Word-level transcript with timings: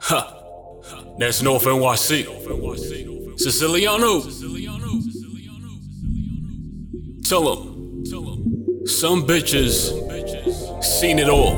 Ha. 0.00 0.34
That's 1.18 1.42
North 1.42 1.64
NYC. 1.64 3.38
Siciliano. 3.38 4.20
Tell 7.24 7.44
them. 7.44 8.06
Some 8.86 9.26
bitches 9.26 9.92
seen 10.82 11.18
it 11.18 11.28
all. 11.28 11.56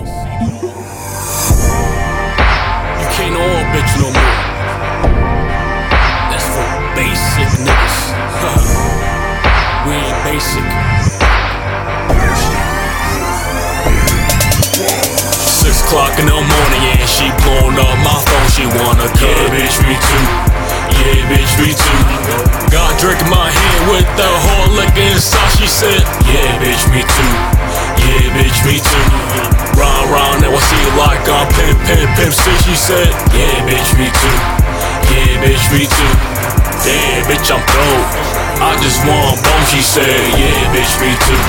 You 3.01 3.06
can't 3.16 3.37
all 3.37 3.62
bitch 3.73 3.93
no 4.01 4.09
more. 4.11 4.35
That's 6.31 6.47
for 6.55 6.69
basic 6.97 7.51
niggas. 7.67 7.99
we 9.87 9.93
ain't 9.95 10.19
basic. 10.25 10.65
O'clock 15.91 16.14
in 16.22 16.27
the 16.30 16.38
morning, 16.38 16.82
yeah, 16.86 17.02
she 17.02 17.27
blowing 17.43 17.75
up 17.75 17.98
my 18.06 18.14
phone. 18.14 18.48
She 18.54 18.62
wanna 18.79 19.11
cut. 19.11 19.27
Yeah, 19.27 19.51
bitch, 19.51 19.77
me 19.83 19.98
too. 19.98 20.27
Yeah, 21.02 21.19
bitch, 21.27 21.52
me 21.59 21.74
too. 21.74 22.01
Got 22.70 22.95
drink 23.02 23.19
in 23.19 23.27
my 23.27 23.51
hand 23.51 23.82
with 23.91 24.06
the 24.15 24.30
whole 24.30 24.70
liquor 24.79 25.02
inside. 25.10 25.51
She 25.59 25.66
said, 25.66 26.06
Yeah, 26.30 26.46
bitch, 26.62 26.87
me 26.95 27.02
too. 27.02 27.34
Yeah, 28.06 28.23
bitch, 28.38 28.59
me 28.62 28.79
too. 28.79 29.06
Round, 29.74 30.06
round, 30.15 30.38
now 30.46 30.55
I 30.55 30.62
see 30.62 30.87
like 30.95 31.27
I'm 31.27 31.51
pimp, 31.59 31.82
pimp, 31.82 32.07
pimp. 32.15 32.34
See, 32.38 32.59
she 32.70 32.74
said, 32.79 33.10
Yeah, 33.34 33.66
bitch, 33.66 33.91
me 33.98 34.15
too. 34.15 34.38
Yeah, 35.10 35.43
bitch, 35.43 35.66
me 35.74 35.91
too. 35.91 36.12
Damn, 36.87 37.27
bitch, 37.27 37.51
I'm 37.51 37.62
dope. 37.66 38.09
I 38.62 38.79
just 38.79 39.02
want 39.02 39.43
bone. 39.43 39.66
She 39.66 39.82
said, 39.82 40.07
Yeah, 40.38 40.70
bitch, 40.70 40.95
me 41.02 41.10
too. 41.27 41.43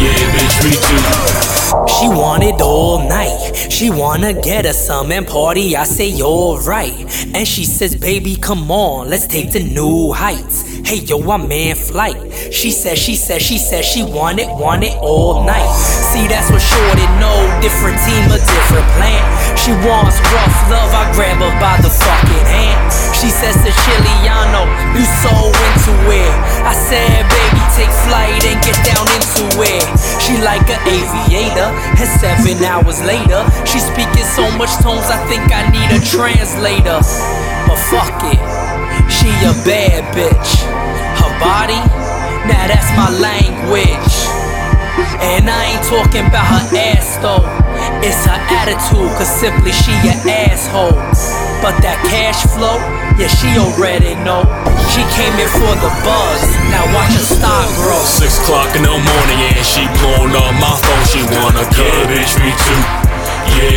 Yeah, 0.00 0.32
bitch, 0.32 0.64
me 0.64 0.72
too. 0.80 1.55
She 1.66 2.08
want 2.08 2.44
it 2.44 2.60
all 2.60 3.08
night. 3.08 3.66
She 3.70 3.90
wanna 3.90 4.32
get 4.32 4.66
us 4.66 4.86
some 4.86 5.10
and 5.10 5.26
party. 5.26 5.76
I 5.76 5.84
say, 5.84 6.08
you're 6.08 6.60
right. 6.60 6.94
And 7.34 7.46
she 7.46 7.64
says, 7.64 7.96
baby, 7.96 8.36
come 8.36 8.70
on, 8.70 9.10
let's 9.10 9.26
take 9.26 9.52
the 9.52 9.62
new 9.62 10.12
heights. 10.12 10.62
Hey, 10.86 11.02
yo, 11.02 11.18
I'm 11.28 11.50
in 11.50 11.74
flight. 11.74 12.16
She 12.52 12.70
says, 12.70 12.98
she 12.98 13.16
says, 13.16 13.42
she 13.42 13.58
says, 13.58 13.84
she 13.84 14.04
want 14.04 14.38
it, 14.38 14.46
want 14.46 14.84
it 14.84 14.94
all 15.02 15.44
night. 15.44 15.66
See, 16.14 16.28
that's 16.28 16.50
what 16.50 16.62
shorty 16.62 17.06
know. 17.18 17.34
Different 17.60 17.98
team, 18.06 18.30
a 18.30 18.38
different 18.38 18.86
plan. 18.94 19.18
She 19.58 19.74
wants 19.82 20.22
rough 20.30 20.56
love, 20.70 20.94
I 20.94 21.10
grab 21.18 21.42
her 21.42 21.50
by 21.58 21.82
the 21.82 21.90
fucking 21.90 22.46
hand. 22.46 22.78
She 23.18 23.26
says 23.34 23.58
to 23.66 23.72
Chiliano, 23.82 24.62
you 24.94 25.02
so 25.18 25.34
into 25.50 25.94
it. 26.14 26.34
I 26.62 26.70
said, 26.70 27.26
baby, 27.26 27.62
take 27.74 27.90
flight 28.06 28.38
and 28.46 28.62
get 28.62 28.78
down 28.86 29.10
into 29.10 29.50
it. 29.66 29.82
She 30.22 30.38
like 30.38 30.62
an 30.70 30.78
aviator, 30.86 31.25
and 31.94 32.10
seven 32.20 32.58
hours 32.64 33.02
later, 33.04 33.46
she 33.64 33.78
speaking 33.78 34.26
so 34.34 34.44
much 34.58 34.74
tones, 34.82 35.06
I 35.06 35.18
think 35.30 35.46
I 35.54 35.70
need 35.70 35.90
a 35.94 36.02
translator. 36.02 37.00
But 37.66 37.78
fuck 37.90 38.18
it, 38.26 38.40
she 39.10 39.30
a 39.46 39.54
bad 39.62 40.02
bitch. 40.14 40.50
Her 41.18 41.32
body, 41.38 41.80
now 42.50 42.66
that's 42.66 42.90
my 42.98 43.10
language. 43.18 44.14
And 45.20 45.48
I 45.48 45.76
ain't 45.76 45.84
talking 45.88 46.26
about 46.28 46.46
her 46.46 46.64
ass 46.76 47.16
though. 47.20 47.44
It's 48.04 48.24
her 48.28 48.40
attitude, 48.52 49.10
cause 49.16 49.28
simply 49.28 49.72
she 49.72 49.92
an 50.06 50.20
asshole. 50.24 50.96
But 51.64 51.80
that 51.82 51.98
cash 52.06 52.44
flow, 52.52 52.76
yeah, 53.16 53.32
she 53.32 53.56
already 53.56 54.14
know. 54.22 54.44
She 54.92 55.02
came 55.16 55.32
here 55.40 55.50
for 55.50 55.74
the 55.80 55.92
buzz, 56.04 56.40
now 56.68 56.84
watch 56.92 57.16
her 57.16 57.26
stock 57.26 57.68
grow. 57.80 58.00
Six 58.04 58.38
o'clock 58.44 58.70
in 58.76 58.84
the 58.84 58.92
morning, 58.92 59.38
yeah, 59.40 59.60
she 59.64 59.88
blowing 60.00 60.36
up 60.36 60.45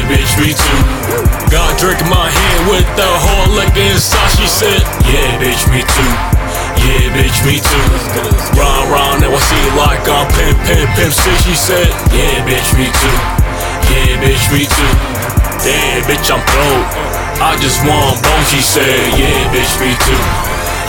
bitch, 0.10 0.34
me 0.42 0.52
too. 0.58 0.82
Got 1.54 1.78
drink 1.78 2.02
in 2.02 2.10
my 2.10 2.28
hand 2.28 2.62
with 2.68 2.88
the 2.98 3.06
whole 3.06 3.54
liquor 3.54 3.86
inside. 3.94 4.34
She 4.34 4.50
said, 4.50 4.82
Yeah, 5.06 5.38
bitch, 5.38 5.70
me 5.70 5.86
too. 5.86 6.14
Yeah, 6.82 7.14
bitch, 7.14 7.38
me 7.46 7.62
too. 7.62 7.86
Round, 8.58 8.90
round, 8.90 9.22
now 9.22 9.30
I 9.30 9.40
see 9.40 9.66
like 9.78 10.04
I'm 10.10 10.26
pimp, 10.34 10.58
pimp, 10.66 10.90
pimp. 10.98 11.14
See, 11.14 11.38
she 11.46 11.56
said, 11.56 11.88
Yeah, 12.10 12.42
bitch, 12.44 12.74
me 12.74 12.90
too. 12.90 13.18
Yeah, 13.94 14.18
bitch, 14.22 14.46
me 14.52 14.66
too. 14.66 14.94
Damn, 15.62 16.02
bitch, 16.08 16.32
I'm 16.32 16.42
broke. 16.42 16.90
I 17.40 17.56
just 17.62 17.80
want 17.88 18.20
bone, 18.24 18.46
she 18.52 18.60
said, 18.60 19.00
yeah, 19.16 19.48
bitch, 19.52 19.76
me 19.80 19.92
too. 19.96 20.22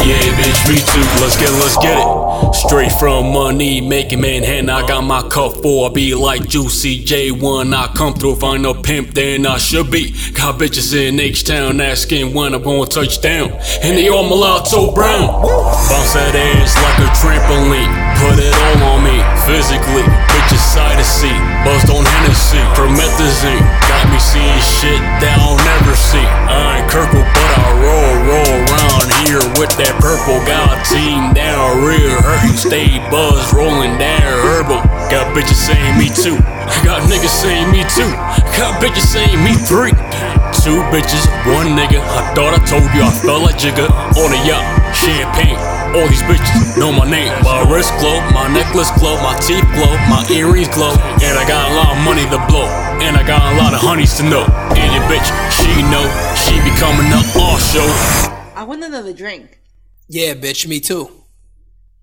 Yeah, 0.03 0.19
bitch, 0.39 0.61
me 0.66 0.78
too. 0.78 1.06
Let's 1.22 1.37
get 1.37 1.50
let's 1.61 1.77
get 1.78 1.99
it. 1.99 2.55
Straight 2.55 2.90
from 3.00 3.33
money, 3.33 3.81
making 3.81 4.21
Manhattan. 4.21 4.69
I 4.69 4.87
got 4.87 5.03
my 5.03 5.22
cup 5.31 5.56
for. 5.62 5.91
Be 5.91 6.15
like 6.15 6.47
Juicy 6.47 7.03
J1. 7.03 7.75
I 7.75 7.87
come 7.94 8.12
through, 8.12 8.37
find 8.37 8.66
a 8.66 8.75
pimp, 8.75 9.15
then 9.15 9.47
I 9.47 9.56
should 9.56 9.91
be. 9.91 10.11
Got 10.33 10.61
bitches 10.61 10.93
in 10.93 11.19
H 11.19 11.44
Town 11.44 11.81
asking 11.81 12.34
when 12.34 12.55
I'm 12.55 12.62
gonna 12.62 12.84
touch 12.84 13.22
down. 13.22 13.53
And 13.81 13.97
they 13.97 14.10
all 14.10 14.28
mulatto 14.28 14.93
brown. 14.93 15.28
Bounce 15.89 16.12
that 16.12 16.37
ass 16.37 16.77
like 16.77 16.99
a 17.00 17.09
trampoline. 17.16 17.89
Put 18.21 18.37
it 18.37 18.53
all 18.53 18.93
on 18.93 19.00
me, 19.03 19.16
physically. 19.49 20.05
Bitches 20.28 20.60
side 20.60 20.99
to 20.99 21.05
see. 21.05 21.33
Buzzed 21.65 21.89
on 21.89 22.05
Hennessy. 22.05 22.60
Promethazine. 22.77 23.20
Purple. 30.00 30.41
Got 30.49 30.75
a 30.75 30.78
team 30.88 31.33
down 31.37 31.84
rear 31.84 32.16
hurting, 32.25 32.56
stay 32.56 32.99
buzz 33.12 33.53
rolling 33.53 33.97
down 34.00 34.25
herbal. 34.25 34.81
Got 35.12 35.37
bitches 35.37 35.61
saying 35.61 35.94
me 36.00 36.09
too. 36.09 36.41
Got 36.83 37.05
niggas 37.06 37.31
saying 37.31 37.71
me 37.71 37.84
too. 37.93 38.10
Got 38.56 38.81
bitches 38.83 39.06
saying 39.06 39.39
me 39.44 39.55
three. 39.55 39.93
Two 40.65 40.83
bitches, 40.91 41.25
one 41.56 41.72
nigga. 41.78 42.00
I 42.00 42.34
thought 42.34 42.56
I 42.56 42.60
told 42.66 42.89
you 42.97 43.05
I 43.05 43.12
felt 43.12 43.43
like 43.44 43.56
Jigga 43.56 43.87
on 43.89 44.31
a 44.33 44.41
yacht, 44.44 44.65
champagne. 44.97 45.56
All 45.94 46.06
these 46.06 46.22
bitches 46.25 46.78
know 46.78 46.93
my 46.93 47.09
name. 47.09 47.33
My 47.43 47.62
wrist 47.69 47.93
glow, 47.99 48.21
my 48.31 48.47
necklace 48.49 48.91
glow, 48.99 49.16
my 49.22 49.34
teeth 49.41 49.66
glow, 49.75 49.91
my 50.09 50.22
earrings 50.31 50.69
glow. 50.71 50.93
And 51.22 51.34
I 51.37 51.44
got 51.47 51.71
a 51.71 51.75
lot 51.75 51.97
of 51.97 52.00
money 52.05 52.25
to 52.31 52.39
blow. 52.47 52.66
And 53.00 53.16
I 53.16 53.27
got 53.27 53.41
a 53.41 53.56
lot 53.56 53.75
of 53.75 53.81
honeys 53.81 54.16
to 54.19 54.22
know. 54.22 54.44
And 54.77 54.89
your 54.93 55.05
bitch, 55.10 55.28
she 55.50 55.83
know 55.91 56.05
she 56.37 56.55
be 56.62 56.72
coming 56.78 57.10
up 57.12 57.27
all 57.37 57.59
show. 57.59 57.89
I 58.55 58.65
want 58.65 58.84
another 58.84 59.12
drink. 59.12 59.59
Yeah, 60.12 60.34
bitch, 60.34 60.66
me 60.66 60.81
too. 60.81 61.09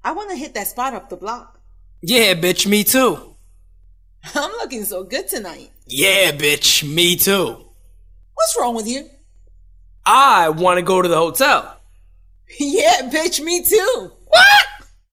I 0.02 0.14
want 0.14 0.30
to 0.30 0.38
hit 0.38 0.54
that 0.54 0.68
spot 0.68 0.94
up 0.94 1.10
the 1.10 1.18
block. 1.18 1.60
Yeah, 2.02 2.36
bitch, 2.36 2.66
me 2.66 2.86
too. 2.86 3.36
I'm 4.34 4.52
looking 4.52 4.86
so 4.86 5.04
good 5.04 5.28
tonight. 5.28 5.72
Yeah, 5.88 6.32
bitch, 6.32 6.88
me 6.88 7.18
too. 7.18 7.66
What's 8.34 8.58
wrong 8.58 8.76
with 8.76 8.88
you? 8.88 9.10
I 10.06 10.48
want 10.48 10.78
to 10.78 10.84
go 10.84 11.02
to 11.02 11.10
the 11.10 11.18
hotel. 11.18 11.74
Yeah, 12.62 13.10
bitch, 13.12 13.44
me 13.44 13.62
too. 13.62 14.12
What? 14.26 14.67